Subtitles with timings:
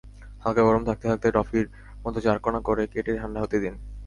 [0.43, 1.65] হালকা গরম থাকতে থাকতে টফির
[2.03, 3.75] মতো চারকোনা করে কেটে ঠান্ডা হতে দিন।